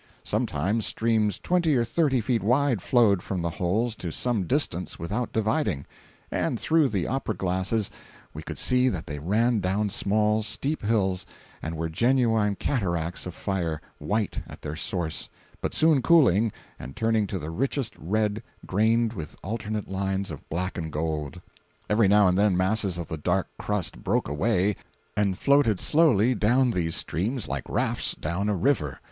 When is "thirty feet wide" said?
1.85-2.81